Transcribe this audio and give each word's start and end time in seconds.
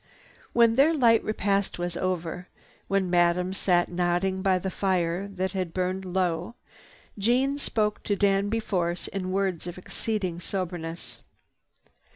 When 0.53 0.77
their 0.77 0.95
light 0.95 1.23
repast 1.23 1.77
was 1.77 1.95
over, 1.95 2.47
when 2.87 3.11
Madame 3.11 3.53
sat 3.53 3.87
nodding 3.87 4.41
by 4.41 4.57
the 4.57 4.71
fire 4.71 5.27
that 5.27 5.51
had 5.51 5.75
burned 5.75 6.05
low, 6.05 6.55
Jeanne 7.19 7.59
spoke 7.59 8.01
to 8.05 8.15
Danby 8.15 8.61
Force 8.61 9.07
in 9.07 9.31
words 9.31 9.67
of 9.67 9.77
exceeding 9.77 10.39
soberness. 10.39 11.19